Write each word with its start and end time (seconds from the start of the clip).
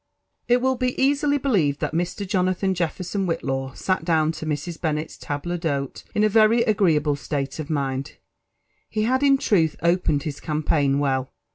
It 0.47 0.61
will 0.63 0.77
be 0.77 0.99
easily 0.99 1.37
believed 1.37 1.79
that 1.81 1.93
Mr. 1.93 2.27
Jonathan 2.27 2.73
Jefferson 2.73 3.27
Whitlaw 3.27 3.73
sat 3.77 4.03
down 4.03 4.31
to 4.31 4.47
Mrs. 4.47 4.81
Bennet's 4.81 5.15
tdbh 5.15 5.59
d'kote 5.59 6.03
in 6.15 6.23
a 6.23 6.27
very 6.27 6.63
agreeable 6.63 7.15
state 7.15 7.59
of 7.59 7.69
mind. 7.69 8.17
Be 8.91 9.03
had, 9.03 9.21
in 9.21 9.37
truth, 9.37 9.75
opened 9.83 10.23
his 10.23 10.39
compaign 10.39 10.97
well. 10.97 11.31